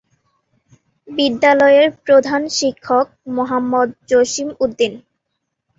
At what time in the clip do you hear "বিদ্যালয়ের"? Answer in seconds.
1.07-1.87